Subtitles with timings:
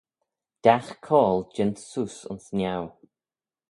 [0.63, 2.83] Dagh coayl jeant seose ayns niau.